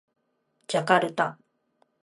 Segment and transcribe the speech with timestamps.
[0.65, 1.37] ジャカルタ